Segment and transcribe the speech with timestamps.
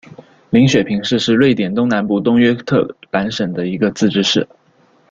[0.49, 4.47] 林雪平市是瑞典东南部东约特兰省的一个自治市。